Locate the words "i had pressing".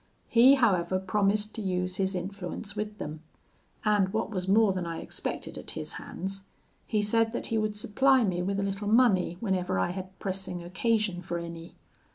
9.77-10.63